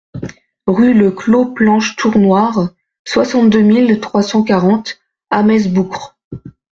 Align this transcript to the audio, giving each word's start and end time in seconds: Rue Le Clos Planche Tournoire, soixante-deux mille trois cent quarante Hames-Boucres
Rue 0.65 0.95
Le 0.95 1.11
Clos 1.11 1.51
Planche 1.53 1.95
Tournoire, 1.95 2.71
soixante-deux 3.05 3.61
mille 3.61 3.99
trois 3.99 4.23
cent 4.23 4.41
quarante 4.43 4.97
Hames-Boucres 5.29 6.17